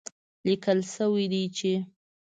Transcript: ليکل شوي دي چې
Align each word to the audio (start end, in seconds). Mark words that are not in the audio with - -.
ليکل 0.45 0.79
شوي 0.93 1.25
دي 1.33 1.43
چې 1.57 1.71